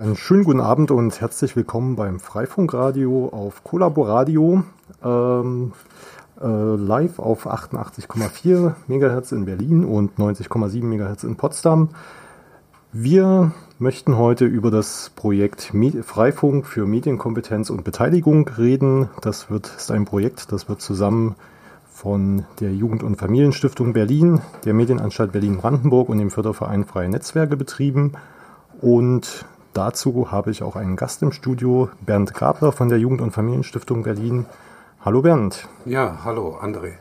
[0.00, 4.64] Einen schönen guten Abend und herzlich willkommen beim Freifunkradio auf Collaboradio.
[5.04, 5.72] Ähm,
[6.40, 11.90] äh, live auf 88,4 MHz in Berlin und 90,7 MHz in Potsdam.
[12.92, 19.10] Wir möchten heute über das Projekt Freifunk für Medienkompetenz und Beteiligung reden.
[19.20, 21.34] Das wird, ist ein Projekt, das wird zusammen
[21.84, 28.12] von der Jugend- und Familienstiftung Berlin, der Medienanstalt Berlin-Brandenburg und dem Förderverein Freie Netzwerke betrieben.
[28.80, 33.30] Und Dazu habe ich auch einen Gast im Studio, Bernd Grabler von der Jugend- und
[33.30, 34.46] Familienstiftung Berlin.
[35.04, 35.68] Hallo Bernd.
[35.84, 36.94] Ja, hallo André.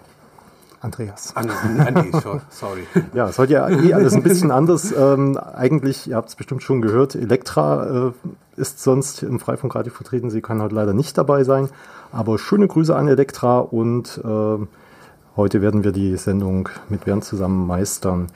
[0.79, 1.35] Andreas.
[1.35, 2.11] An Andi,
[2.49, 2.85] sorry.
[3.13, 4.93] Ja, es heute ja eh alles ein bisschen anders.
[4.95, 8.11] Ähm, eigentlich, ihr habt es bestimmt schon gehört, Elektra äh,
[8.55, 10.29] ist sonst im Freifunkradio vertreten.
[10.29, 11.69] Sie kann heute leider nicht dabei sein.
[12.11, 14.65] Aber schöne Grüße an Elektra und äh,
[15.35, 18.27] heute werden wir die Sendung mit Bernd zusammen meistern.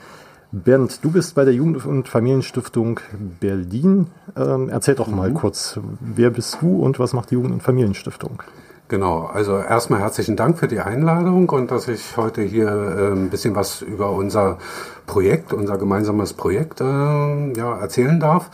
[0.62, 3.00] Bernd, du bist bei der Jugend- und Familienstiftung
[3.40, 4.06] Berlin.
[4.36, 5.34] Ähm, erzähl doch mal mhm.
[5.34, 8.40] kurz, wer bist du und was macht die Jugend- und Familienstiftung?
[8.86, 13.30] Genau, also erstmal herzlichen Dank für die Einladung und dass ich heute hier äh, ein
[13.30, 14.58] bisschen was über unser
[15.06, 18.50] Projekt, unser gemeinsames Projekt äh, ja, erzählen darf.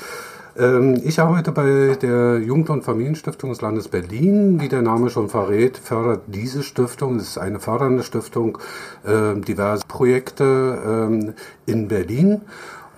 [0.56, 4.61] Ähm, ich arbeite bei der Jugend- und Familienstiftung des Landes Berlin.
[4.61, 8.59] Wie der Name schon verrät, fördert diese Stiftung, es ist eine fördernde Stiftung,
[9.06, 11.34] ähm, diverse Projekte ähm,
[11.67, 12.43] in Berlin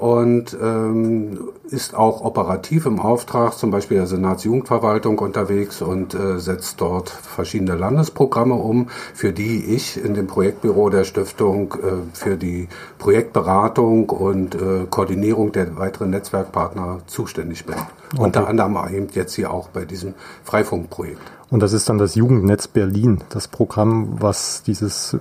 [0.03, 6.81] und ähm, ist auch operativ im Auftrag zum Beispiel der Senatsjugendverwaltung unterwegs und äh, setzt
[6.81, 12.67] dort verschiedene Landesprogramme um, für die ich in dem Projektbüro der Stiftung äh, für die
[12.99, 17.77] Projektberatung und äh, Koordinierung der weiteren Netzwerkpartner zuständig bin.
[17.77, 18.25] Okay.
[18.25, 21.23] Unter anderem eben jetzt hier auch bei diesem Freifunkprojekt.
[21.49, 25.17] Und das ist dann das Jugendnetz Berlin, das Programm, was dieses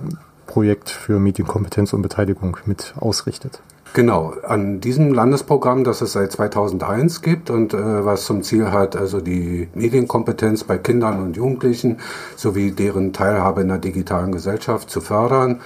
[0.48, 3.62] Projekt für Medienkompetenz und Beteiligung mit ausrichtet.
[3.94, 8.96] Genau, an diesem Landesprogramm, das es seit 2001 gibt und äh, was zum Ziel hat,
[8.96, 11.98] also die Medienkompetenz bei Kindern und Jugendlichen
[12.34, 15.60] sowie deren Teilhabe in der digitalen Gesellschaft zu fördern,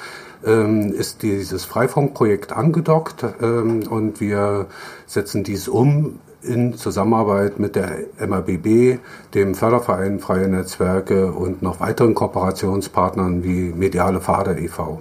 [0.45, 4.67] ähm, ist dieses Freifunkprojekt angedockt ähm, und wir
[5.07, 8.99] setzen dies um in Zusammenarbeit mit der MABB,
[9.35, 15.01] dem Förderverein Freie Netzwerke und noch weiteren Kooperationspartnern wie Mediale Fader e.V.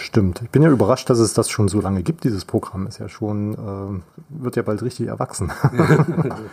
[0.00, 0.42] Stimmt.
[0.42, 2.22] Ich bin ja überrascht, dass es das schon so lange gibt.
[2.22, 5.50] Dieses Programm ist ja schon, äh, wird ja bald richtig erwachsen.
[5.76, 5.84] Ja,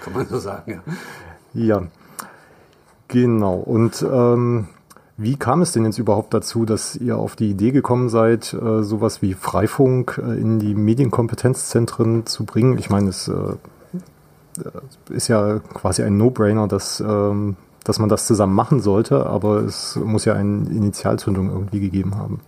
[0.04, 0.82] kann man so sagen, ja.
[1.54, 1.84] Ja,
[3.08, 3.56] genau.
[3.56, 4.68] Und ähm,
[5.18, 8.84] wie kam es denn jetzt überhaupt dazu, dass ihr auf die Idee gekommen seid, äh,
[8.84, 12.78] sowas wie Freifunk äh, in die Medienkompetenzzentren zu bringen?
[12.80, 13.56] Ich meine, es äh,
[15.10, 19.96] ist ja quasi ein No-Brainer, dass, ähm, dass man das zusammen machen sollte, aber es
[19.96, 22.42] muss ja eine Initialzündung irgendwie gegeben haben.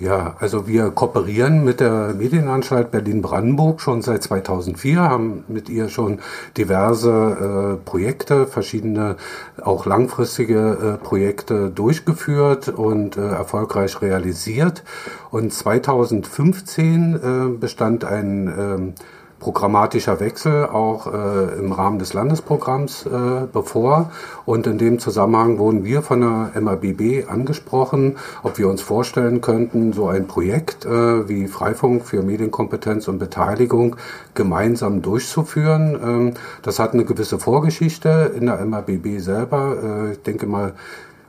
[0.00, 6.20] Ja, also wir kooperieren mit der Medienanstalt Berlin-Brandenburg schon seit 2004, haben mit ihr schon
[6.56, 9.16] diverse äh, Projekte, verschiedene
[9.60, 14.84] auch langfristige äh, Projekte durchgeführt und äh, erfolgreich realisiert.
[15.32, 18.94] Und 2015 äh, bestand ein ähm,
[19.40, 24.10] programmatischer Wechsel auch äh, im Rahmen des Landesprogramms äh, bevor.
[24.44, 29.92] Und in dem Zusammenhang wurden wir von der MABB angesprochen, ob wir uns vorstellen könnten,
[29.92, 33.96] so ein Projekt äh, wie Freifunk für Medienkompetenz und Beteiligung
[34.34, 35.98] gemeinsam durchzuführen.
[36.02, 39.76] Ähm, das hat eine gewisse Vorgeschichte in der MABB selber.
[39.82, 40.72] Äh, ich denke mal,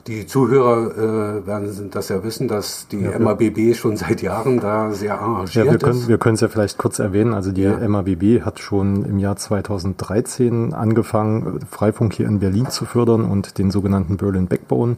[0.09, 4.91] die Zuhörer äh, werden das ja wissen, dass die ja, MABB schon seit Jahren da
[4.91, 6.07] sehr engagiert ja, wir können, ist.
[6.07, 7.35] Wir können es ja vielleicht kurz erwähnen.
[7.35, 7.87] Also die ja.
[7.87, 13.69] MABB hat schon im Jahr 2013 angefangen, Freifunk hier in Berlin zu fördern und den
[13.69, 14.97] sogenannten Berlin Backbone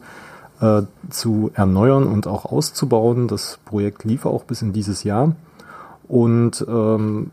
[0.61, 3.27] äh, zu erneuern und auch auszubauen.
[3.27, 5.35] Das Projekt lief auch bis in dieses Jahr
[6.07, 7.31] und ähm,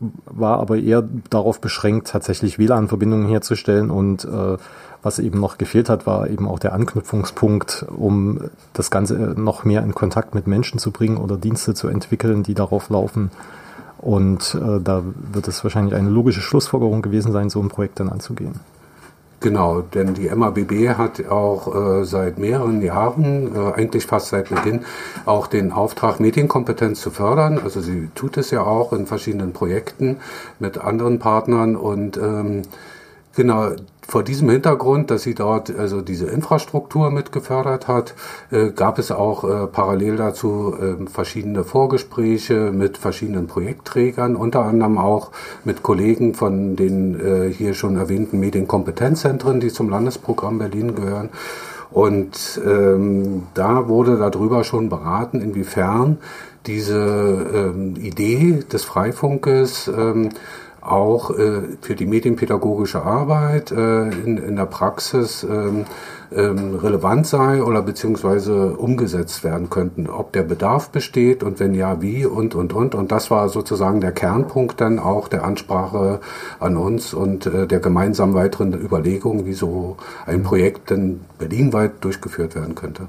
[0.00, 4.56] war aber eher darauf beschränkt, tatsächlich WLAN-Verbindungen herzustellen und äh,
[5.02, 8.40] was eben noch gefehlt hat, war eben auch der Anknüpfungspunkt, um
[8.72, 12.54] das Ganze noch mehr in Kontakt mit Menschen zu bringen oder Dienste zu entwickeln, die
[12.54, 13.30] darauf laufen.
[13.98, 18.08] Und äh, da wird es wahrscheinlich eine logische Schlussfolgerung gewesen sein, so ein Projekt dann
[18.08, 18.60] anzugehen.
[19.46, 24.84] Genau, denn die MABB hat auch äh, seit mehreren Jahren, äh, eigentlich fast seit Beginn,
[25.24, 27.60] auch den Auftrag, Medienkompetenz zu fördern.
[27.62, 30.16] Also sie tut es ja auch in verschiedenen Projekten
[30.58, 32.62] mit anderen Partnern und ähm,
[33.36, 33.70] genau
[34.08, 38.14] vor diesem Hintergrund, dass sie dort also diese Infrastruktur mit gefördert hat,
[38.50, 44.98] äh, gab es auch äh, parallel dazu äh, verschiedene Vorgespräche mit verschiedenen Projektträgern, unter anderem
[44.98, 45.32] auch
[45.64, 51.30] mit Kollegen von den äh, hier schon erwähnten Medienkompetenzzentren, die zum Landesprogramm Berlin gehören.
[51.90, 56.18] Und ähm, da wurde darüber schon beraten, inwiefern
[56.66, 56.96] diese
[57.54, 60.30] ähm, Idee des Freifunkes ähm,
[60.86, 65.84] auch äh, für die medienpädagogische Arbeit äh, in, in der Praxis ähm,
[66.34, 72.02] ähm, relevant sei oder beziehungsweise umgesetzt werden könnten, ob der Bedarf besteht und wenn ja,
[72.02, 72.94] wie und, und, und.
[72.94, 76.20] Und das war sozusagen der Kernpunkt dann auch der Ansprache
[76.58, 79.96] an uns und äh, der gemeinsamen weiteren Überlegungen, wie so
[80.26, 83.08] ein Projekt denn berlinweit durchgeführt werden könnte.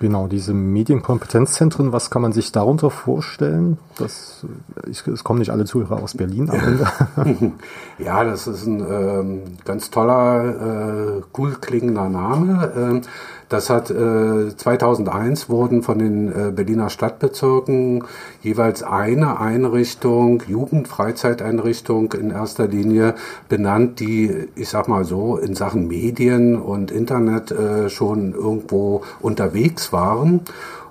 [0.00, 3.78] Genau, diese Medienkompetenzzentren, was kann man sich darunter vorstellen?
[3.96, 4.46] Das,
[4.88, 6.48] ich, es kommen nicht alle Zuhörer aus Berlin
[7.98, 12.72] ja, das ist ein ähm, ganz toller, äh, cool klingender Name.
[12.76, 13.00] Ähm,
[13.48, 18.04] das hat äh, 2001 wurden von den äh, Berliner Stadtbezirken
[18.42, 23.14] jeweils eine Einrichtung, Jugendfreizeiteinrichtung in erster Linie
[23.48, 29.92] benannt, die, ich sag mal so, in Sachen Medien und Internet äh, schon irgendwo unterwegs
[29.92, 30.40] waren.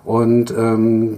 [0.04, 1.18] Und ähm,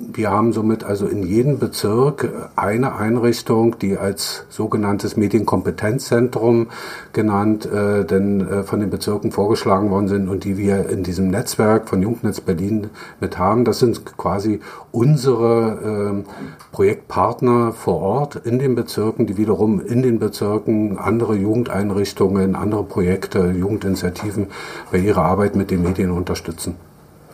[0.00, 6.68] wir haben somit also in jedem Bezirk eine Einrichtung, die als sogenanntes Medienkompetenzzentrum
[7.12, 11.28] genannt, äh, denn äh, von den Bezirken vorgeschlagen worden sind und die wir in diesem
[11.28, 12.90] Netzwerk von Jugendnetz Berlin
[13.20, 13.64] mit haben.
[13.64, 14.60] Das sind quasi
[14.92, 16.32] unsere äh,
[16.72, 23.50] Projektpartner vor Ort in den Bezirken, die wiederum in den Bezirken andere Jugendeinrichtungen, andere Projekte,
[23.50, 24.48] Jugendinitiativen
[24.90, 26.76] bei ihrer Arbeit mit den Medien unterstützen.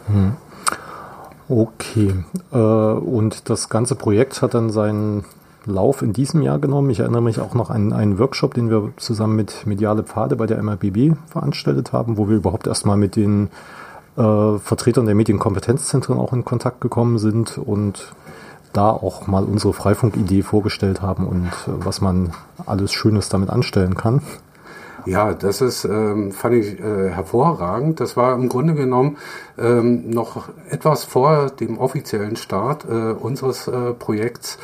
[0.06, 0.32] Hm.
[1.48, 2.14] Okay.
[2.52, 5.24] Äh, und das ganze Projekt hat dann seinen
[5.66, 6.90] Lauf in diesem Jahr genommen.
[6.90, 10.46] Ich erinnere mich auch noch an einen Workshop, den wir zusammen mit Mediale Pfade bei
[10.46, 13.48] der MRBB veranstaltet haben, wo wir überhaupt erstmal mit den
[14.16, 18.14] äh, Vertretern der Medienkompetenzzentren auch in Kontakt gekommen sind und
[18.72, 22.32] da auch mal unsere Freifunk-Idee vorgestellt haben und äh, was man
[22.66, 24.20] alles Schönes damit anstellen kann.
[25.06, 28.00] Ja, das ist, ähm, fand ich äh, hervorragend.
[28.00, 29.18] Das war im Grunde genommen
[29.58, 34.58] ähm, noch etwas vor dem offiziellen Start äh, unseres äh, Projekts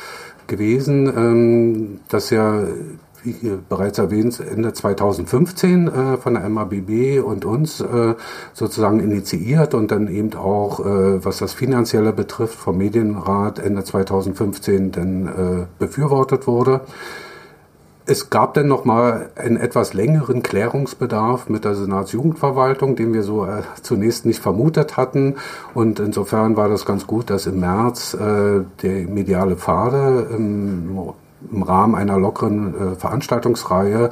[0.47, 2.63] gewesen, ähm, das ja
[3.23, 8.15] wie bereits erwähnt, Ende 2015 äh, von der MABB und uns äh,
[8.53, 14.91] sozusagen initiiert und dann eben auch, äh, was das Finanzielle betrifft, vom Medienrat Ende 2015
[14.91, 16.81] dann äh, befürwortet wurde.
[18.11, 23.45] Es gab dann noch mal einen etwas längeren Klärungsbedarf mit der Senatsjugendverwaltung, den wir so
[23.45, 25.35] äh, zunächst nicht vermutet hatten.
[25.73, 31.13] Und insofern war das ganz gut, dass im März äh, der mediale Pfade im,
[31.51, 34.11] im Rahmen einer lockeren äh, Veranstaltungsreihe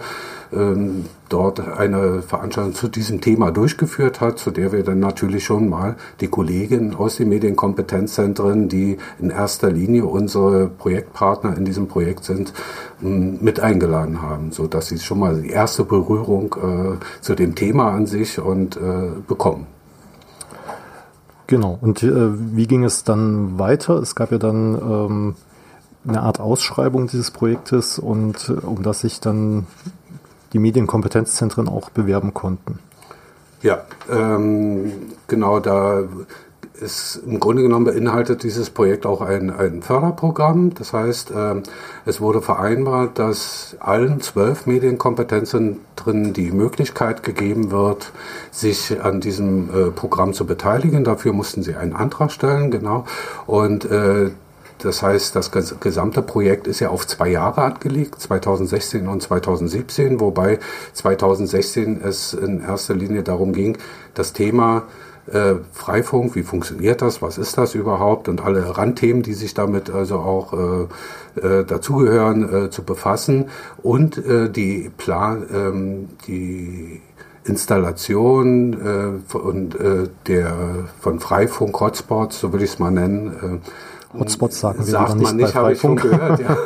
[0.52, 5.70] ähm, dort eine Veranstaltung zu diesem Thema durchgeführt hat, zu der wir dann natürlich schon
[5.70, 12.24] mal die Kolleginnen aus den Medienkompetenzzentren, die in erster Linie unsere Projektpartner in diesem Projekt
[12.24, 12.54] sind,
[13.04, 17.56] ähm, mit eingeladen haben, so dass sie schon mal die erste Berührung äh, zu dem
[17.56, 19.68] Thema an sich und äh, bekommen.
[21.46, 21.80] Genau.
[21.82, 23.96] Und äh, wie ging es dann weiter?
[23.96, 25.36] Es gab ja dann ähm,
[26.08, 29.68] eine Art Ausschreibung dieses Projektes und äh, um das sich dann
[30.54, 32.80] die Medienkompetenzzentren auch bewerben konnten.
[33.62, 34.94] Ja, ähm,
[35.28, 36.04] genau, da
[36.82, 40.74] ist im Grunde genommen beinhaltet dieses Projekt auch ein, ein Förderprogramm.
[40.74, 41.64] Das heißt, ähm,
[42.06, 48.12] es wurde vereinbart, dass allen zwölf Medienkompetenzzentren die Möglichkeit gegeben wird,
[48.52, 51.04] sich an diesem äh, Programm zu beteiligen.
[51.04, 53.06] Dafür mussten sie einen Antrag stellen, genau.
[53.46, 54.32] Und äh,
[54.80, 60.60] das heißt, das gesamte Projekt ist ja auf zwei Jahre angelegt, 2016 und 2017, wobei
[60.94, 63.78] 2016 es in erster Linie darum ging,
[64.14, 64.84] das Thema
[65.32, 69.90] äh, Freifunk, wie funktioniert das, was ist das überhaupt und alle Randthemen, die sich damit
[69.90, 73.50] also auch äh, äh, dazugehören, äh, zu befassen
[73.84, 77.02] und äh, die Plan, ähm, die
[77.44, 78.74] Installation
[79.34, 80.56] äh, und äh, der
[81.00, 83.70] von Freifunk Hotspots, so würde ich es mal nennen, äh,
[84.18, 86.58] Hotspots sagen wir Sagt man nicht, habe ich schon gehört, ja.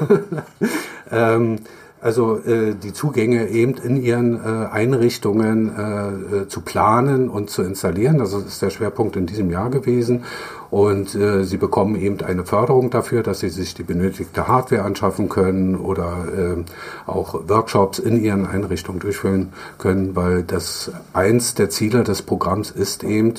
[1.36, 1.60] ähm,
[2.04, 7.64] also äh, die Zugänge eben in ihren äh, Einrichtungen äh, äh, zu planen und zu
[7.64, 8.18] installieren.
[8.18, 10.26] Das ist der Schwerpunkt in diesem Jahr gewesen.
[10.74, 15.30] Und äh, sie bekommen eben eine Förderung dafür, dass sie sich die benötigte Hardware anschaffen
[15.30, 16.64] können oder äh,
[17.06, 23.04] auch Workshops in ihren Einrichtungen durchführen können, weil das eins der Ziele des Programms ist
[23.04, 23.36] eben,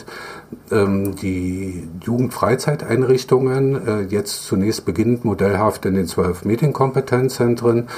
[0.71, 7.89] ähm, die Jugendfreizeiteinrichtungen, äh, jetzt zunächst beginnend modellhaft in den zwölf Medienkompetenzzentren,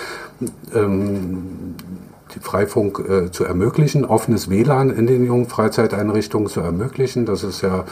[0.75, 1.75] ähm,
[2.41, 7.27] Freifunk äh, zu ermöglichen, offenes WLAN in den jungen Freizeiteinrichtungen zu ermöglichen.
[7.27, 7.85] Das ist ja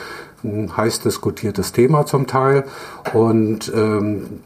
[0.42, 2.64] ein heiß diskutiertes Thema zum Teil.
[3.12, 4.40] Und ähm,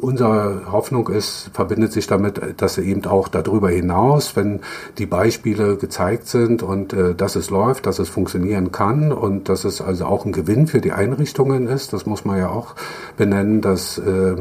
[0.00, 4.60] unsere Hoffnung ist, verbindet sich damit, dass eben auch darüber hinaus, wenn
[4.98, 9.64] die Beispiele gezeigt sind und äh, dass es läuft, dass es funktionieren kann und dass
[9.64, 12.74] es also auch ein Gewinn für die Einrichtungen ist, das muss man ja auch
[13.16, 14.36] benennen, dass äh,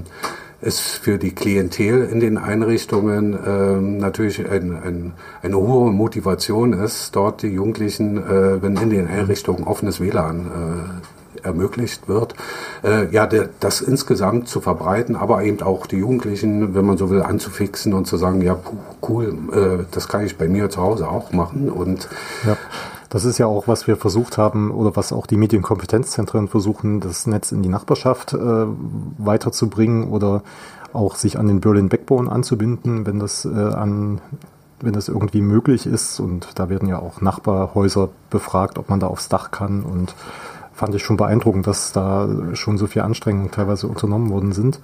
[0.62, 7.16] es für die Klientel in den Einrichtungen ähm, natürlich ein, ein, eine hohe Motivation ist,
[7.16, 12.36] dort die Jugendlichen, äh, wenn in den Einrichtungen offenes WLAN äh, ermöglicht wird,
[12.84, 17.10] äh, ja, der, das insgesamt zu verbreiten, aber eben auch die Jugendlichen, wenn man so
[17.10, 18.60] will, anzufixen und zu sagen, ja,
[19.08, 22.10] cool, äh, das kann ich bei mir zu Hause auch machen und
[22.46, 22.58] ja.
[23.10, 27.26] Das ist ja auch, was wir versucht haben oder was auch die Medienkompetenzzentren versuchen, das
[27.26, 28.38] Netz in die Nachbarschaft äh,
[29.18, 30.44] weiterzubringen oder
[30.94, 34.22] auch sich an den Berlin Backbone anzubinden, wenn das äh, an
[34.82, 36.20] wenn das irgendwie möglich ist.
[36.20, 39.84] Und da werden ja auch Nachbarhäuser befragt, ob man da aufs Dach kann.
[39.84, 40.16] Und
[40.74, 44.80] fand ich schon beeindruckend, dass da schon so viel Anstrengungen teilweise unternommen worden sind.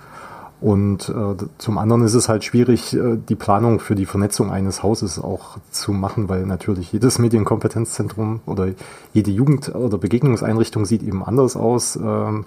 [0.62, 4.84] Und äh, zum anderen ist es halt schwierig, äh, die Planung für die Vernetzung eines
[4.84, 8.70] Hauses auch zu machen, weil natürlich jedes Medienkompetenzzentrum oder
[9.14, 12.44] jede Jugend- oder Begegnungseinrichtung sieht eben anders aus, äh,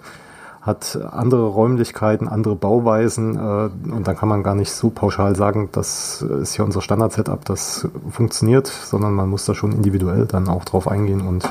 [0.61, 5.69] hat andere Räumlichkeiten, andere Bauweisen äh, und dann kann man gar nicht so pauschal sagen,
[5.71, 10.65] das ist ja unser Standard-Setup, das funktioniert, sondern man muss da schon individuell dann auch
[10.65, 11.47] drauf eingehen und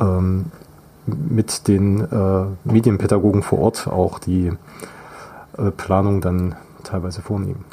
[0.00, 0.46] ähm,
[1.06, 4.52] mit den äh, Medienpädagogen vor Ort auch die
[5.76, 7.64] Planung dann teilweise vornehmen.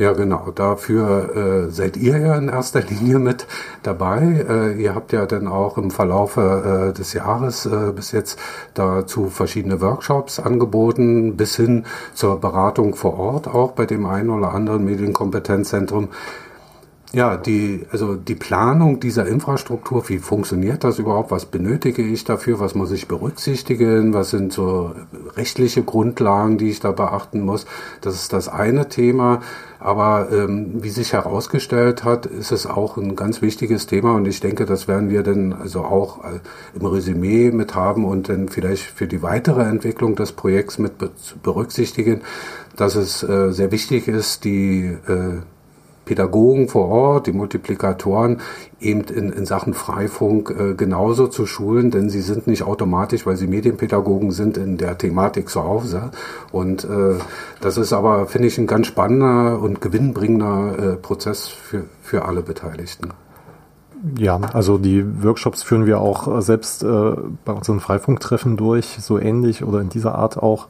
[0.00, 0.50] Ja, genau.
[0.50, 3.46] Dafür äh, seid ihr ja in erster Linie mit
[3.82, 4.46] dabei.
[4.48, 8.38] Äh, ihr habt ja dann auch im Verlaufe äh, des Jahres äh, bis jetzt
[8.72, 14.54] dazu verschiedene Workshops angeboten, bis hin zur Beratung vor Ort auch bei dem einen oder
[14.54, 16.08] anderen Medienkompetenzzentrum.
[17.12, 21.32] Ja, die, also die Planung dieser Infrastruktur, wie funktioniert das überhaupt?
[21.32, 22.60] Was benötige ich dafür?
[22.60, 24.14] Was muss ich berücksichtigen?
[24.14, 24.92] Was sind so
[25.36, 27.66] rechtliche Grundlagen, die ich da beachten muss?
[28.00, 29.40] Das ist das eine Thema.
[29.80, 34.38] Aber ähm, wie sich herausgestellt hat, ist es auch ein ganz wichtiges Thema und ich
[34.38, 36.38] denke, das werden wir dann also auch äh,
[36.78, 40.92] im Resümee mit haben und dann vielleicht für die weitere Entwicklung des Projekts mit
[41.42, 42.20] berücksichtigen,
[42.76, 45.40] dass es äh, sehr wichtig ist, die äh,
[46.04, 48.40] Pädagogen vor Ort, die Multiplikatoren
[48.80, 53.36] eben in, in Sachen Freifunk äh, genauso zu schulen, denn sie sind nicht automatisch, weil
[53.36, 56.10] sie Medienpädagogen sind, in der Thematik zu Hause.
[56.50, 57.14] Und äh,
[57.60, 62.42] das ist aber, finde ich, ein ganz spannender und gewinnbringender äh, Prozess für, für alle
[62.42, 63.10] Beteiligten.
[64.16, 66.86] Ja, also die Workshops führen wir auch selbst äh,
[67.44, 70.68] bei unseren Freifunktreffen durch, so ähnlich oder in dieser Art auch.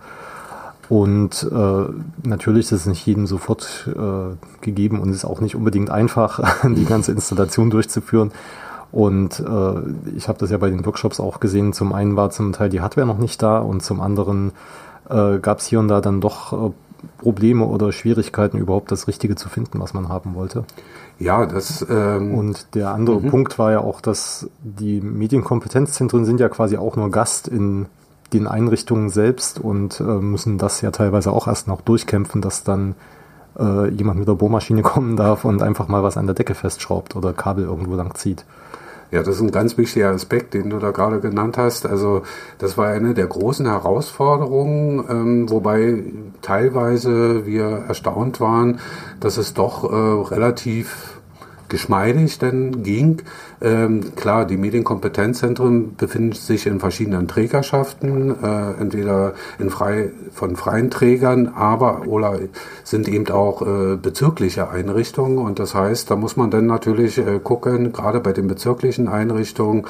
[0.90, 5.88] Und äh, natürlich ist es nicht jedem sofort äh, gegeben und ist auch nicht unbedingt
[5.88, 8.32] einfach, die ganze Installation durchzuführen.
[8.90, 11.72] Und äh, ich habe das ja bei den Workshops auch gesehen.
[11.72, 14.50] Zum einen war zum Teil die Hardware noch nicht da und zum anderen
[15.08, 16.72] äh, gab es hier und da dann doch äh,
[17.18, 20.64] Probleme oder Schwierigkeiten, überhaupt das Richtige zu finden, was man haben wollte.
[21.20, 21.86] Ja, das.
[21.88, 23.30] Ähm, und der andere mhm.
[23.30, 27.86] Punkt war ja auch, dass die Medienkompetenzzentren sind ja quasi auch nur Gast in
[28.32, 32.94] den Einrichtungen selbst und äh, müssen das ja teilweise auch erst noch durchkämpfen, dass dann
[33.58, 37.16] äh, jemand mit der Bohrmaschine kommen darf und einfach mal was an der Decke festschraubt
[37.16, 38.44] oder Kabel irgendwo lang zieht.
[39.10, 41.84] Ja, das ist ein ganz wichtiger Aspekt, den du da gerade genannt hast.
[41.84, 42.22] Also
[42.58, 46.04] das war eine der großen Herausforderungen, ähm, wobei
[46.42, 48.78] teilweise wir erstaunt waren,
[49.18, 51.19] dass es doch äh, relativ
[51.70, 53.22] geschmeidig dann ging.
[53.62, 60.90] Ähm, klar, die Medienkompetenzzentren befinden sich in verschiedenen Trägerschaften, äh, entweder in frei, von freien
[60.90, 62.38] Trägern, aber oder
[62.84, 65.38] sind eben auch äh, bezirkliche Einrichtungen.
[65.38, 69.86] Und das heißt, da muss man dann natürlich äh, gucken, gerade bei den bezirklichen Einrichtungen,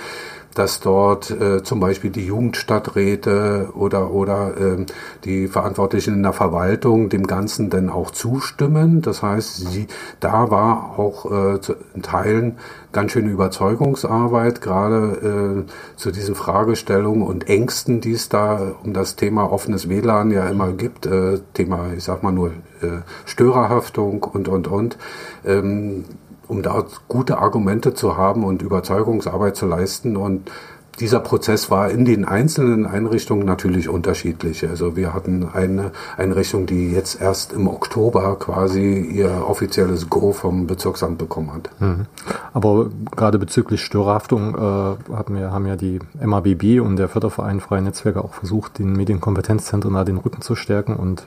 [0.54, 4.86] dass dort äh, zum Beispiel die Jugendstadträte oder, oder äh,
[5.24, 9.02] die Verantwortlichen in der Verwaltung dem Ganzen dann auch zustimmen.
[9.02, 9.86] Das heißt, sie,
[10.18, 12.58] da war auch äh, zu, in Teilen
[12.92, 19.16] ganz schöne Überzeugungsarbeit, gerade äh, zu diesen Fragestellungen und Ängsten, die es da um das
[19.16, 21.06] Thema offenes WLAN ja immer gibt.
[21.06, 22.48] Äh, Thema, ich sag mal nur
[22.82, 24.98] äh, Störerhaftung und, und, und.
[25.44, 26.04] Ähm,
[26.50, 30.16] um da gute Argumente zu haben und Überzeugungsarbeit zu leisten.
[30.16, 30.50] Und
[30.98, 34.68] dieser Prozess war in den einzelnen Einrichtungen natürlich unterschiedlich.
[34.68, 40.66] Also wir hatten eine Einrichtung, die jetzt erst im Oktober quasi ihr offizielles Go vom
[40.66, 41.70] Bezirksamt bekommen hat.
[41.80, 42.06] Mhm.
[42.52, 47.82] Aber gerade bezüglich Störerhaftung äh, hatten wir, haben ja die MABB und der Förderverein Freie
[47.82, 51.26] Netzwerke auch versucht, den Medienkompetenzzentren da den Rücken zu stärken und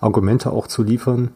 [0.00, 1.30] Argumente auch zu liefern.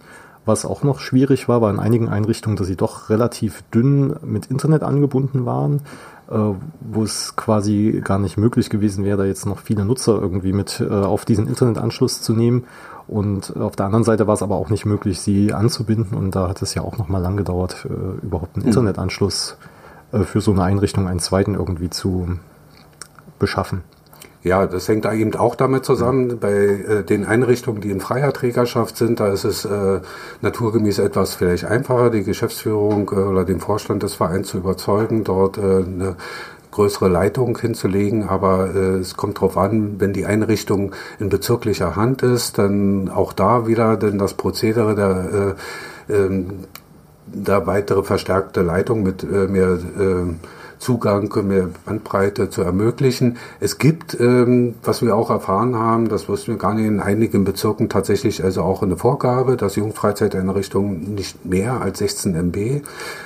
[0.47, 4.47] Was auch noch schwierig war, war in einigen Einrichtungen, dass sie doch relativ dünn mit
[4.47, 5.82] Internet angebunden waren,
[6.30, 6.35] äh,
[6.80, 10.80] wo es quasi gar nicht möglich gewesen wäre, da jetzt noch viele Nutzer irgendwie mit
[10.80, 12.64] äh, auf diesen Internetanschluss zu nehmen.
[13.06, 16.16] Und auf der anderen Seite war es aber auch nicht möglich, sie anzubinden.
[16.16, 18.68] Und da hat es ja auch noch mal lang gedauert, äh, überhaupt einen mhm.
[18.68, 19.56] Internetanschluss
[20.12, 22.38] äh, für so eine Einrichtung, einen zweiten irgendwie zu
[23.38, 23.82] beschaffen.
[24.42, 26.38] Ja, das hängt eben auch damit zusammen.
[26.38, 30.00] Bei äh, den Einrichtungen, die in freier Trägerschaft sind, da ist es äh,
[30.40, 35.59] naturgemäß etwas vielleicht einfacher, die Geschäftsführung äh, oder den Vorstand des Vereins zu überzeugen, dort
[35.59, 36.16] äh, eine
[36.70, 42.23] größere Leitung hinzulegen, aber äh, es kommt darauf an, wenn die Einrichtung in bezirklicher Hand
[42.23, 45.56] ist, dann auch da wieder denn das Prozedere der
[46.09, 46.44] äh, äh,
[47.32, 50.35] da weitere verstärkte Leitung mit äh, mehr äh,
[50.80, 53.37] Zugang, mehr Bandbreite zu ermöglichen.
[53.60, 57.44] Es gibt, ähm, was wir auch erfahren haben, das wussten wir gar nicht, in einigen
[57.44, 62.80] Bezirken tatsächlich also auch eine Vorgabe, dass Jugendfreizeiteinrichtungen nicht mehr als 16 MB äh,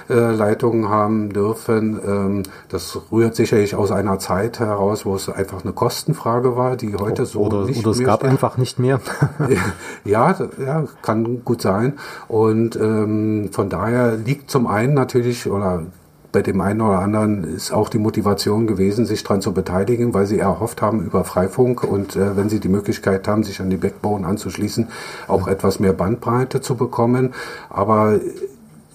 [0.08, 2.00] Leitungen haben dürfen.
[2.04, 6.96] Ähm, das rührt sicherlich aus einer Zeit heraus, wo es einfach eine Kostenfrage war, die
[6.96, 8.30] heute so oder, nicht oder es gab steht.
[8.30, 9.00] einfach nicht mehr.
[10.04, 11.92] ja, ja, kann gut sein.
[12.26, 15.84] Und ähm, von daher liegt zum einen natürlich oder
[16.34, 20.26] bei dem einen oder anderen ist auch die Motivation gewesen, sich daran zu beteiligen, weil
[20.26, 23.76] sie erhofft haben über Freifunk und äh, wenn sie die Möglichkeit haben, sich an die
[23.76, 24.88] Backbone anzuschließen,
[25.28, 27.34] auch etwas mehr Bandbreite zu bekommen.
[27.70, 28.18] Aber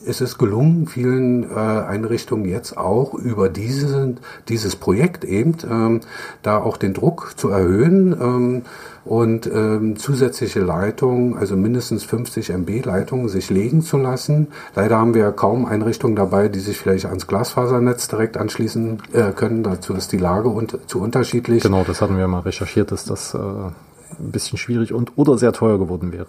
[0.06, 6.02] es ist gelungen, vielen äh, Einrichtungen jetzt auch über diesen, dieses Projekt eben ähm,
[6.42, 8.16] da auch den Druck zu erhöhen.
[8.20, 8.62] Ähm,
[9.06, 14.50] und ähm, zusätzliche Leitungen, also mindestens 50 MB Leitungen, sich legen zu lassen.
[14.76, 19.64] Leider haben wir kaum Einrichtungen dabei, die sich vielleicht ans Glasfasernetz direkt anschließen äh, können.
[19.64, 21.64] Dazu ist die Lage und, zu unterschiedlich.
[21.64, 25.54] Genau, das hatten wir mal recherchiert, dass das äh, ein bisschen schwierig und oder sehr
[25.54, 26.28] teuer geworden wäre.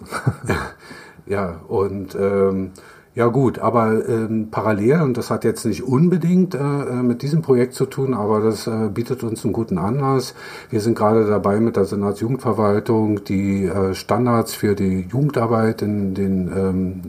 [1.27, 2.71] ja, und ähm,
[3.13, 7.41] ja gut, aber ähm, parallel, und das hat jetzt nicht unbedingt äh, äh, mit diesem
[7.41, 10.33] Projekt zu tun, aber das äh, bietet uns einen guten Anlass.
[10.69, 16.51] Wir sind gerade dabei mit der Senatsjugendverwaltung die äh, Standards für die Jugendarbeit in den
[16.55, 17.01] ähm,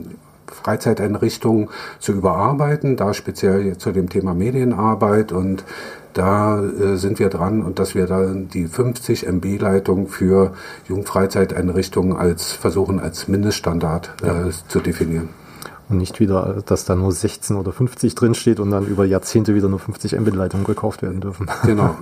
[0.47, 1.69] Freizeiteinrichtungen
[1.99, 5.63] zu überarbeiten, da speziell zu dem Thema Medienarbeit und
[6.13, 10.53] da äh, sind wir dran und dass wir dann die 50 MB Leitung für
[10.87, 14.49] Jugendfreizeiteinrichtungen als versuchen als Mindeststandard äh, ja.
[14.67, 15.29] zu definieren.
[15.89, 19.53] Und nicht wieder, dass da nur 16 oder 50 drin steht und dann über Jahrzehnte
[19.53, 21.49] wieder nur 50 Mbit-Leitungen gekauft werden dürfen.
[21.65, 21.95] Genau.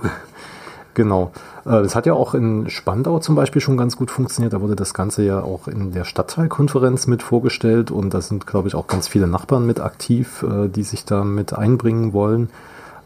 [0.94, 1.32] genau.
[1.64, 4.52] Äh, das hat ja auch in Spandau zum Beispiel schon ganz gut funktioniert.
[4.52, 8.68] Da wurde das Ganze ja auch in der Stadtteilkonferenz mit vorgestellt und da sind, glaube
[8.68, 12.50] ich, auch ganz viele Nachbarn mit aktiv, äh, die sich da mit einbringen wollen.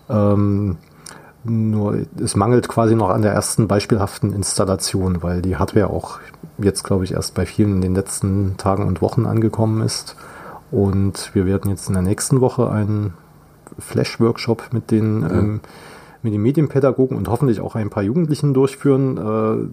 [0.08, 0.76] Ähm,
[1.44, 6.18] nur es mangelt quasi noch an der ersten beispielhaften Installation, weil die Hardware auch
[6.58, 10.16] jetzt, glaube ich, erst bei vielen in den letzten Tagen und Wochen angekommen ist.
[10.70, 13.14] Und wir werden jetzt in der nächsten Woche einen
[13.78, 15.30] Flash-Workshop mit den, mhm.
[15.30, 15.60] ähm,
[16.22, 19.16] mit den Medienpädagogen und hoffentlich auch ein paar Jugendlichen durchführen.
[19.16, 19.68] Äh,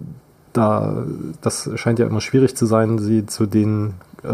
[0.52, 1.04] da,
[1.40, 4.28] das scheint ja immer schwierig zu sein, sie zu den äh,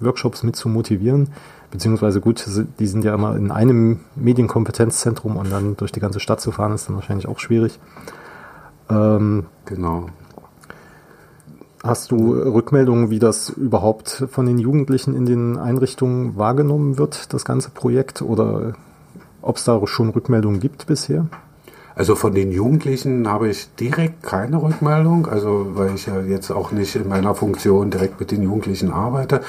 [0.00, 1.28] Workshops mit zu motivieren.
[1.70, 2.44] Beziehungsweise gut,
[2.78, 6.74] die sind ja immer in einem Medienkompetenzzentrum und dann durch die ganze Stadt zu fahren,
[6.74, 7.78] ist dann wahrscheinlich auch schwierig.
[8.90, 10.08] Ähm, genau.
[11.82, 17.44] Hast du Rückmeldungen, wie das überhaupt von den Jugendlichen in den Einrichtungen wahrgenommen wird, das
[17.44, 18.22] ganze Projekt?
[18.22, 18.74] Oder
[19.40, 21.26] ob es da schon Rückmeldungen gibt bisher?
[21.96, 26.70] Also von den Jugendlichen habe ich direkt keine Rückmeldung, also weil ich ja jetzt auch
[26.70, 29.40] nicht in meiner Funktion direkt mit den Jugendlichen arbeite.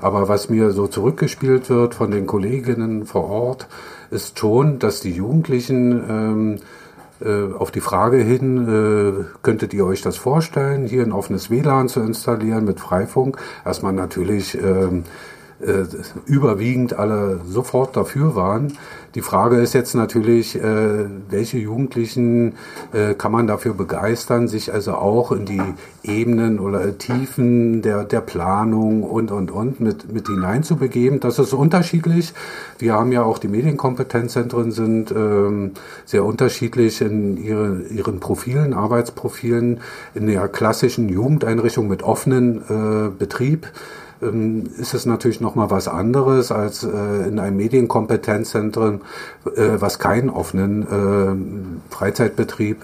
[0.00, 3.68] Aber was mir so zurückgespielt wird von den Kolleginnen vor Ort,
[4.10, 6.81] ist schon, dass die Jugendlichen ähm, äh,
[7.58, 12.00] auf die Frage hin, äh, könntet ihr euch das vorstellen, hier ein offenes WLAN zu
[12.00, 13.38] installieren mit Freifunk?
[13.64, 15.04] Erstmal natürlich ähm,
[15.62, 15.84] äh,
[16.26, 18.76] überwiegend alle sofort dafür waren.
[19.14, 22.54] Die Frage ist jetzt natürlich, äh, welche Jugendlichen
[22.92, 25.60] äh, kann man dafür begeistern, sich also auch in die
[26.02, 31.20] Ebenen oder Tiefen der, der Planung und, und, und mit, mit hineinzubegeben.
[31.20, 32.32] Das ist unterschiedlich.
[32.78, 35.72] Wir haben ja auch die Medienkompetenzzentren sind ähm,
[36.06, 39.80] sehr unterschiedlich in ihre, ihren Profilen, Arbeitsprofilen,
[40.14, 43.66] in der klassischen Jugendeinrichtung mit offenen äh, Betrieb
[44.22, 46.88] ähm, ist es natürlich noch mal was anderes als äh,
[47.28, 49.00] in einem Medienkompetenzzentrum,
[49.56, 52.82] äh, was keinen offenen äh, Freizeitbetrieb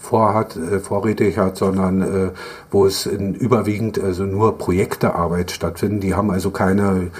[0.00, 2.32] vorhat, vorrätig hat, sondern
[2.70, 6.00] wo es in überwiegend also nur Projektearbeit stattfinden.
[6.00, 7.10] Die haben also keine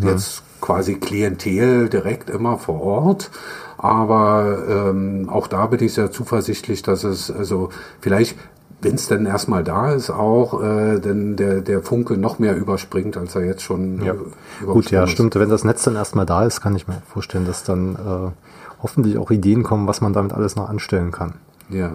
[0.00, 0.10] ja.
[0.10, 3.30] jetzt quasi Klientel direkt immer vor Ort.
[3.76, 8.36] Aber ähm, auch da bin ich sehr zuversichtlich, dass es also vielleicht
[8.80, 13.16] wenn es denn erstmal da ist, auch äh, denn der, der Funke noch mehr überspringt,
[13.16, 14.14] als er jetzt schon ja.
[14.14, 15.10] Äh, Gut, ja, ist.
[15.10, 15.34] stimmt.
[15.34, 18.30] Wenn das Netz dann erstmal da ist, kann ich mir vorstellen, dass dann äh,
[18.82, 21.34] hoffentlich auch Ideen kommen, was man damit alles noch anstellen kann.
[21.68, 21.92] Ja,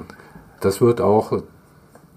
[0.60, 1.42] das wird auch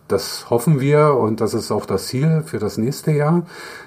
[0.09, 3.43] das hoffen wir und das ist auch das Ziel für das nächste Jahr,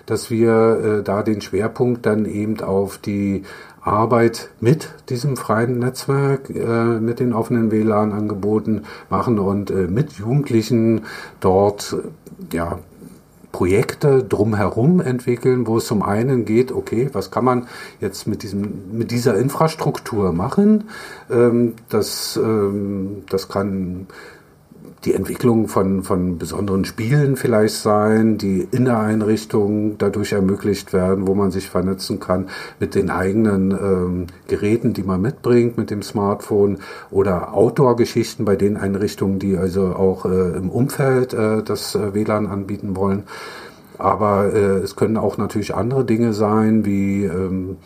[0.05, 3.43] dass wir äh, da den Schwerpunkt dann eben auf die
[3.89, 11.01] Arbeit mit diesem freien Netzwerk, äh, mit den offenen WLAN-Angeboten machen und äh, mit Jugendlichen
[11.39, 11.95] dort
[12.53, 12.79] ja,
[13.51, 17.67] Projekte drumherum entwickeln, wo es zum einen geht, okay, was kann man
[17.99, 20.85] jetzt mit diesem, mit dieser Infrastruktur machen?
[21.31, 24.07] Ähm, das, ähm, das kann
[25.05, 31.25] die Entwicklung von, von besonderen Spielen vielleicht sein, die in der Einrichtung dadurch ermöglicht werden,
[31.27, 32.47] wo man sich vernetzen kann
[32.79, 36.79] mit den eigenen ähm, Geräten, die man mitbringt, mit dem Smartphone
[37.11, 42.47] oder Outdoor-Geschichten bei den Einrichtungen, die also auch äh, im Umfeld äh, das äh, WLAN
[42.47, 43.23] anbieten wollen.
[43.97, 47.77] Aber äh, es können auch natürlich andere Dinge sein, wie ähm,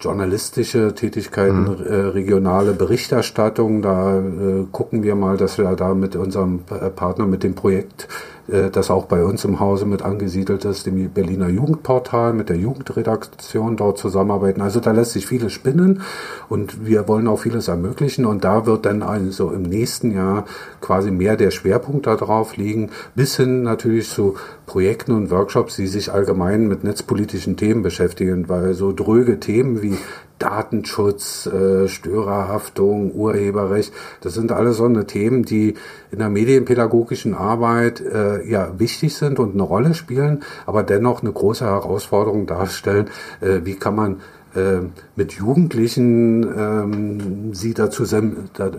[0.00, 1.86] journalistische Tätigkeiten, mhm.
[1.86, 3.82] äh, regionale Berichterstattung.
[3.82, 6.60] Da äh, gucken wir mal, dass wir da mit unserem
[6.96, 8.08] Partner, mit dem Projekt
[8.48, 13.76] das auch bei uns im Hause mit angesiedelt ist, dem Berliner Jugendportal, mit der Jugendredaktion
[13.76, 14.60] dort zusammenarbeiten.
[14.60, 16.02] Also da lässt sich vieles spinnen
[16.48, 20.46] und wir wollen auch vieles ermöglichen und da wird dann also im nächsten Jahr
[20.80, 24.34] quasi mehr der Schwerpunkt darauf liegen, bis hin natürlich zu
[24.66, 29.96] Projekten und Workshops, die sich allgemein mit netzpolitischen Themen beschäftigen, weil so dröge Themen wie
[30.40, 35.74] Datenschutz, äh, Störerhaftung, Urheberrecht, das sind alles so eine Themen, die
[36.10, 41.30] in der medienpädagogischen Arbeit äh, ja wichtig sind und eine Rolle spielen, aber dennoch eine
[41.30, 43.10] große Herausforderung darstellen.
[43.40, 44.16] Äh, wie kann man
[44.54, 44.80] äh,
[45.14, 48.70] mit Jugendlichen ähm, sie dazu da,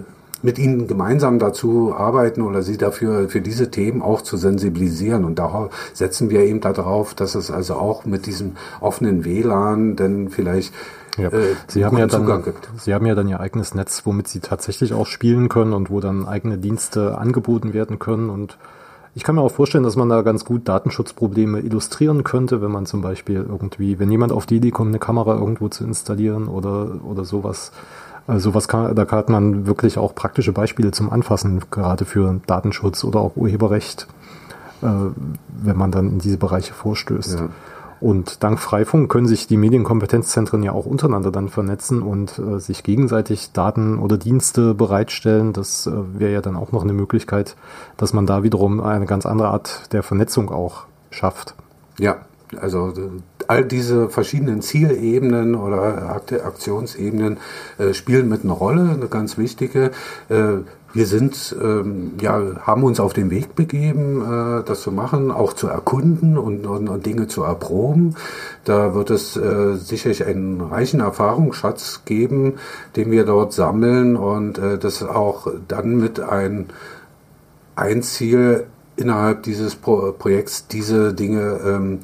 [0.43, 5.23] mit ihnen gemeinsam dazu arbeiten oder sie dafür für diese Themen auch zu sensibilisieren.
[5.23, 10.29] Und da setzen wir eben darauf, dass es also auch mit diesem offenen WLAN denn
[10.29, 10.73] vielleicht
[11.17, 11.29] ja.
[11.29, 12.43] Äh, Sie haben ja dann,
[12.77, 15.99] Sie haben ja dann Ihr eigenes Netz, womit Sie tatsächlich auch spielen können und wo
[15.99, 18.29] dann eigene Dienste angeboten werden können.
[18.29, 18.57] Und
[19.13, 22.85] ich kann mir auch vorstellen, dass man da ganz gut Datenschutzprobleme illustrieren könnte, wenn man
[22.85, 27.03] zum Beispiel irgendwie, wenn jemand auf die Idee kommt, eine Kamera irgendwo zu installieren oder,
[27.03, 27.71] oder sowas.
[28.27, 33.03] Also was kann, da hat man wirklich auch praktische Beispiele zum Anfassen, gerade für Datenschutz
[33.03, 34.07] oder auch Urheberrecht,
[34.81, 37.39] äh, wenn man dann in diese Bereiche vorstößt.
[37.39, 37.49] Ja.
[38.01, 42.81] Und dank Freifunk können sich die Medienkompetenzzentren ja auch untereinander dann vernetzen und äh, sich
[42.81, 45.53] gegenseitig Daten oder Dienste bereitstellen.
[45.53, 47.55] Das äh, wäre ja dann auch noch eine Möglichkeit,
[47.97, 51.53] dass man da wiederum eine ganz andere Art der Vernetzung auch schafft.
[51.99, 52.17] Ja,
[52.59, 52.91] also
[53.47, 57.37] all diese verschiedenen Zielebenen oder Aktionsebenen
[57.77, 59.91] äh, spielen mit einer Rolle, eine ganz wichtige.
[60.29, 60.59] Äh,
[60.93, 65.53] wir sind, ähm, ja, haben uns auf den Weg begeben, äh, das zu machen, auch
[65.53, 68.15] zu erkunden und, und, und Dinge zu erproben.
[68.65, 72.55] Da wird es äh, sicherlich einen reichen Erfahrungsschatz geben,
[72.95, 76.67] den wir dort sammeln und äh, das auch dann mit ein,
[77.75, 78.65] ein Ziel
[78.97, 81.99] innerhalb dieses Pro Projekts, diese Dinge ähm,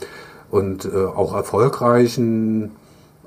[0.49, 2.71] und äh, auch erfolgreichen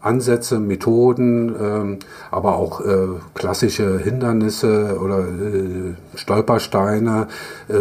[0.01, 1.99] Ansätze, Methoden, ähm,
[2.31, 7.29] aber auch äh, klassische Hindernisse oder äh, Stolpersteine
[7.69, 7.75] äh,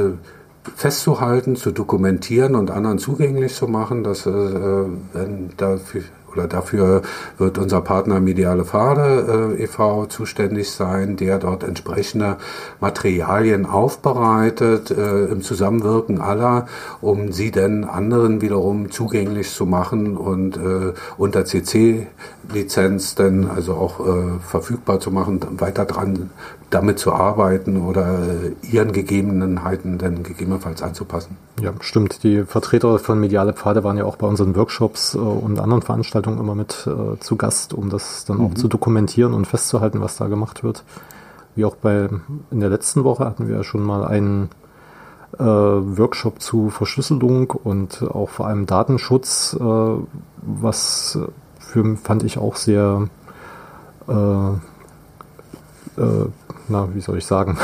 [0.76, 6.04] festzuhalten, zu dokumentieren und anderen zugänglich zu machen, dass äh, wenn dafür
[6.40, 7.02] oder dafür
[7.38, 10.06] wird unser Partner Mediale Pfade äh, e.V.
[10.06, 12.38] zuständig sein, der dort entsprechende
[12.80, 16.68] Materialien aufbereitet äh, im Zusammenwirken aller,
[17.02, 24.00] um sie dann anderen wiederum zugänglich zu machen und äh, unter CC-Lizenz dann also auch
[24.00, 26.30] äh, verfügbar zu machen, weiter dran
[26.70, 31.38] damit zu arbeiten oder äh, ihren Gegebenheiten dann gegebenenfalls anzupassen.
[31.62, 32.24] Ja, stimmt.
[32.24, 36.29] Die Vertreter von Mediale Pfade waren ja auch bei unseren Workshops äh, und anderen Veranstaltungen
[36.38, 38.46] immer mit äh, zu Gast, um das dann mhm.
[38.46, 40.84] auch zu dokumentieren und festzuhalten, was da gemacht wird.
[41.56, 42.10] Wie auch bei
[42.52, 44.50] in der letzten Woche hatten wir ja schon mal einen
[45.38, 49.64] äh, Workshop zu Verschlüsselung und auch vor allem Datenschutz, äh,
[50.42, 51.18] was
[51.60, 53.08] für fand ich auch sehr
[54.08, 54.50] äh,
[56.02, 56.26] äh,
[56.70, 57.58] na, wie soll ich sagen?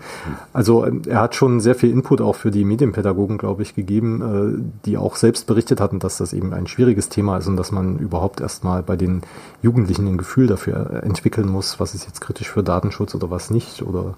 [0.52, 4.22] also ähm, er hat schon sehr viel Input auch für die Medienpädagogen, glaube ich, gegeben,
[4.22, 7.72] äh, die auch selbst berichtet hatten, dass das eben ein schwieriges Thema ist und dass
[7.72, 9.22] man überhaupt erstmal bei den
[9.62, 13.82] Jugendlichen ein Gefühl dafür entwickeln muss, was ist jetzt kritisch für Datenschutz oder was nicht.
[13.82, 14.14] Oder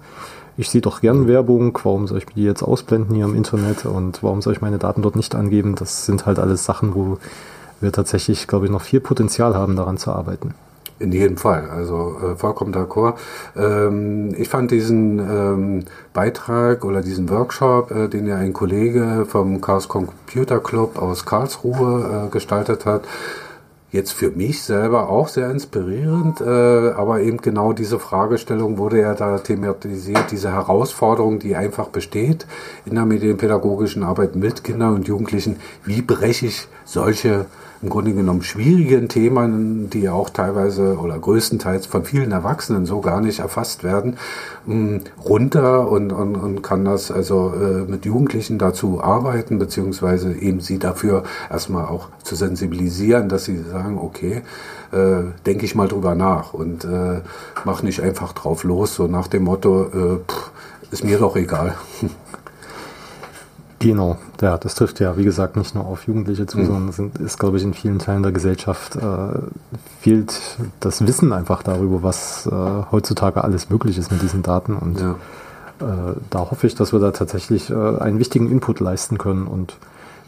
[0.57, 4.21] ich sehe doch gern Werbung, warum soll ich die jetzt ausblenden hier im Internet und
[4.23, 5.75] warum soll ich meine Daten dort nicht angeben?
[5.75, 7.17] Das sind halt alles Sachen, wo
[7.79, 10.53] wir tatsächlich, glaube ich, noch viel Potenzial haben, daran zu arbeiten.
[11.01, 13.15] In jedem Fall, also äh, vollkommen d'accord.
[13.55, 19.61] Ähm, ich fand diesen ähm, Beitrag oder diesen Workshop, äh, den ja ein Kollege vom
[19.61, 23.05] Chaos Computer Club aus Karlsruhe äh, gestaltet hat,
[23.91, 29.13] jetzt für mich selber auch sehr inspirierend, äh, aber eben genau diese Fragestellung wurde ja
[29.15, 32.45] da thematisiert, diese Herausforderung, die einfach besteht
[32.85, 35.57] in der medienpädagogischen Arbeit mit Kindern und Jugendlichen.
[35.83, 37.47] Wie breche ich solche
[37.81, 43.01] im Grunde genommen schwierigen Themen, die ja auch teilweise oder größtenteils von vielen Erwachsenen so
[43.01, 44.17] gar nicht erfasst werden,
[44.65, 50.59] mm, runter und, und, und kann das also äh, mit Jugendlichen dazu arbeiten, beziehungsweise eben
[50.59, 54.43] sie dafür erstmal auch zu sensibilisieren, dass sie sagen, okay,
[54.91, 57.21] äh, denke ich mal drüber nach und äh,
[57.65, 60.51] mach nicht einfach drauf los, so nach dem Motto, äh, pff,
[60.91, 61.75] ist mir doch egal.
[63.81, 66.65] Genau, ja, das trifft ja, wie gesagt, nicht nur auf Jugendliche zu, mhm.
[66.67, 69.39] sondern sind, ist, glaube ich, in vielen Teilen der Gesellschaft äh,
[69.99, 70.39] fehlt
[70.79, 72.51] das Wissen einfach darüber, was äh,
[72.91, 74.75] heutzutage alles möglich ist mit diesen Daten.
[74.75, 75.11] Und ja.
[75.79, 79.75] äh, da hoffe ich, dass wir da tatsächlich äh, einen wichtigen Input leisten können und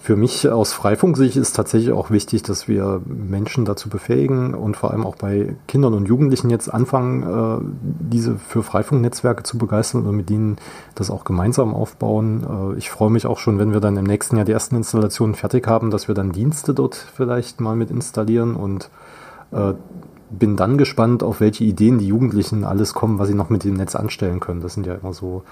[0.04, 4.92] für mich aus Freifunksicht ist tatsächlich auch wichtig, dass wir Menschen dazu befähigen und vor
[4.92, 7.66] allem auch bei Kindern und Jugendlichen jetzt anfangen, äh,
[8.12, 10.58] diese für Freifunknetzwerke zu begeistern und mit ihnen
[10.94, 12.74] das auch gemeinsam aufbauen.
[12.74, 15.36] Äh, ich freue mich auch schon, wenn wir dann im nächsten Jahr die ersten Installationen
[15.36, 18.90] fertig haben, dass wir dann Dienste dort vielleicht mal mit installieren und
[19.52, 19.72] äh,
[20.30, 23.76] bin dann gespannt, auf welche Ideen die Jugendlichen alles kommen, was sie noch mit dem
[23.76, 24.60] Netz anstellen können.
[24.60, 25.44] Das sind ja immer so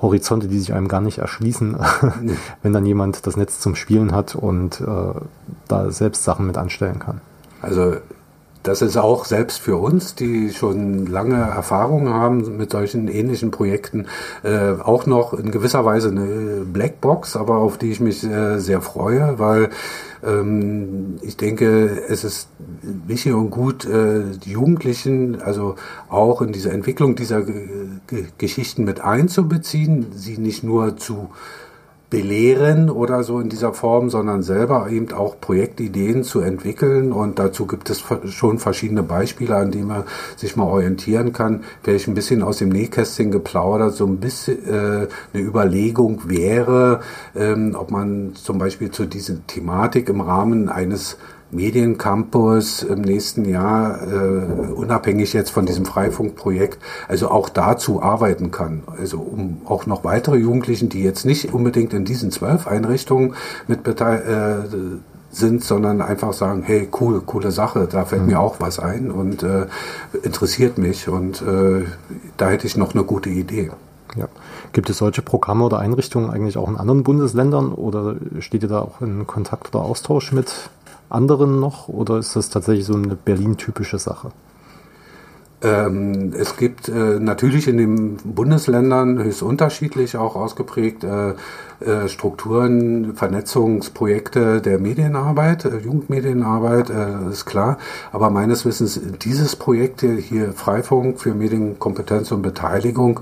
[0.00, 1.76] Horizonte, die sich einem gar nicht erschließen,
[2.62, 4.84] wenn dann jemand das Netz zum Spielen hat und äh,
[5.68, 7.20] da selbst Sachen mit anstellen kann.
[7.62, 7.96] Also
[8.66, 14.06] das ist auch selbst für uns, die schon lange Erfahrung haben mit solchen ähnlichen Projekten,
[14.42, 18.80] äh, auch noch in gewisser Weise eine Blackbox, aber auf die ich mich äh, sehr
[18.80, 19.70] freue, weil
[20.24, 22.48] ähm, ich denke, es ist
[22.82, 25.76] wichtig und gut, äh, die Jugendlichen also
[26.08, 27.42] auch in diese Entwicklung dieser
[28.06, 31.30] G Geschichten mit einzubeziehen, sie nicht nur zu
[32.08, 37.12] belehren oder so in dieser Form, sondern selber eben auch Projektideen zu entwickeln.
[37.12, 40.04] Und dazu gibt es schon verschiedene Beispiele, an denen man
[40.36, 41.64] sich mal orientieren kann.
[41.82, 47.00] Wäre ich ein bisschen aus dem Nähkästchen geplaudert, so ein bisschen äh, eine Überlegung wäre,
[47.34, 51.18] ähm, ob man zum Beispiel zu dieser Thematik im Rahmen eines
[51.50, 56.78] Mediencampus im nächsten Jahr, äh, unabhängig jetzt von diesem Freifunkprojekt,
[57.08, 58.82] also auch dazu arbeiten kann.
[58.98, 63.34] Also um auch noch weitere Jugendlichen, die jetzt nicht unbedingt in diesen zwölf Einrichtungen
[63.68, 64.98] mit beteiligt äh,
[65.30, 68.28] sind, sondern einfach sagen, hey, cool, coole Sache, da fällt mhm.
[68.28, 69.66] mir auch was ein und äh,
[70.22, 71.84] interessiert mich und äh,
[72.36, 73.70] da hätte ich noch eine gute Idee.
[74.16, 74.28] Ja.
[74.72, 78.80] Gibt es solche Programme oder Einrichtungen eigentlich auch in anderen Bundesländern oder steht ihr da
[78.80, 80.70] auch in Kontakt oder Austausch mit
[81.08, 84.30] anderen noch oder ist das tatsächlich so eine Berlin-typische Sache?
[85.62, 91.30] Ähm, es gibt äh, natürlich in den Bundesländern höchst unterschiedlich auch ausgeprägt äh,
[91.80, 97.78] äh, Strukturen, Vernetzungsprojekte der Medienarbeit, äh, Jugendmedienarbeit, äh, ist klar.
[98.12, 103.20] Aber meines Wissens dieses Projekt hier Freifunk für Medienkompetenz und Beteiligung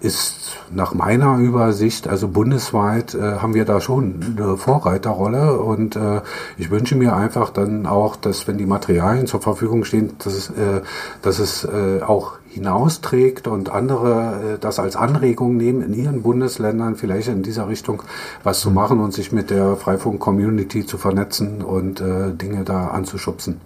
[0.00, 6.20] ist nach meiner Übersicht, also bundesweit, äh, haben wir da schon eine Vorreiterrolle und äh,
[6.56, 10.50] ich wünsche mir einfach dann auch, dass wenn die Materialien zur Verfügung stehen, dass es,
[10.50, 10.82] äh,
[11.22, 16.96] dass es äh, auch hinausträgt und andere äh, das als Anregung nehmen, in ihren Bundesländern
[16.96, 18.02] vielleicht in dieser Richtung
[18.42, 23.60] was zu machen und sich mit der Freifunk-Community zu vernetzen und äh, Dinge da anzuschubsen.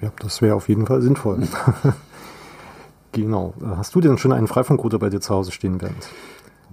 [0.00, 1.38] Ja, das wäre auf jeden Fall sinnvoll.
[3.12, 3.54] Genau.
[3.76, 6.08] Hast du denn schon einen Freifunkrouter bei dir zu Hause stehen, Bernd?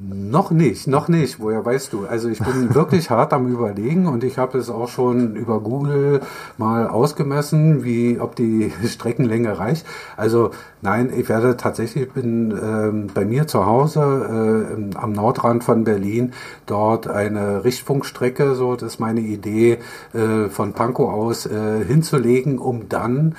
[0.01, 1.41] Noch nicht, noch nicht.
[1.41, 2.05] Woher weißt du?
[2.05, 6.21] Also ich bin wirklich hart am Überlegen und ich habe es auch schon über Google
[6.57, 9.85] mal ausgemessen, wie ob die Streckenlänge reicht.
[10.15, 15.83] Also nein, ich werde tatsächlich bin ähm, bei mir zu Hause äh, am Nordrand von
[15.83, 16.31] Berlin
[16.65, 19.79] dort eine Richtfunkstrecke, so das ist meine Idee,
[20.13, 23.35] äh, von Pankow aus äh, hinzulegen, um dann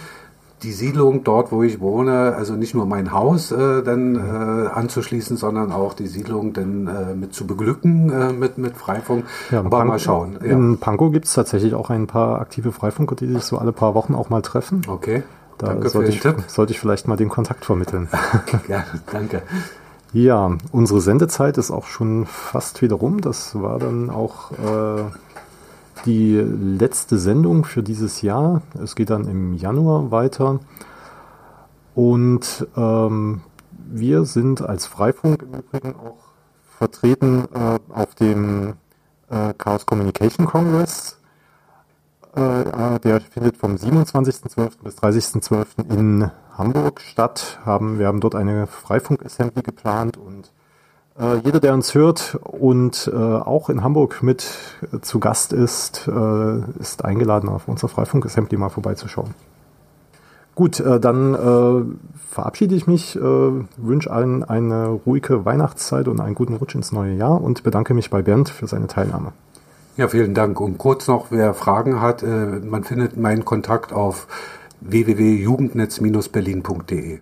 [0.63, 5.37] die Siedlung dort, wo ich wohne, also nicht nur mein Haus äh, dann äh, anzuschließen,
[5.37, 9.25] sondern auch die Siedlung dann äh, mit zu beglücken äh, mit, mit Freifunk.
[9.51, 10.39] Ja, Aber Pank mal schauen.
[10.41, 10.53] Ja.
[10.53, 13.95] In Pankow gibt es tatsächlich auch ein paar aktive Freifunker, die sich so alle paar
[13.95, 14.83] Wochen auch mal treffen.
[14.87, 15.23] Okay.
[15.59, 16.37] Da danke sollte, ich, Tipp.
[16.47, 18.09] sollte ich vielleicht mal den Kontakt vermitteln.
[18.69, 19.43] ja, danke.
[20.13, 23.21] Ja, unsere Sendezeit ist auch schon fast wieder rum.
[23.21, 25.05] Das war dann auch äh,
[26.07, 28.63] die letzte Sendung für dieses Jahr.
[28.83, 30.61] Es geht dann im Januar weiter.
[31.95, 36.31] Und ähm, wir sind als Freifunk im Übrigen auch
[36.79, 38.75] vertreten äh, auf dem
[39.29, 41.19] äh, Chaos Communication Congress.
[42.35, 44.83] Äh, äh der findet vom 27.12.
[44.83, 45.91] bis 30.12.
[45.91, 47.59] in Hamburg statt.
[47.65, 50.53] Wir haben dort eine Freifunk-Assembly geplant und
[51.21, 54.47] Äh, jeder, der uns hört und äh, auch in Hamburg mit
[54.93, 59.35] äh, zu Gast ist, äh, ist eingeladen, auf unser Freifunk-Assembly mal vorbeizuschauen.
[60.55, 61.83] Gut, äh, dann äh,
[62.29, 67.43] verabschiede ich mich, wünsche allen eine ruhige Weihnachtszeit und einen guten Rutsch ins neue Jahr
[67.43, 69.33] und bedanke mich bei Bernd für seine Teilnahme.
[69.97, 70.61] Ja, vielen Dank.
[70.61, 74.29] Und kurz noch, wer Fragen hat, man findet meinen Kontakt auf
[74.81, 77.19] www.jugendnetz-berlin.de.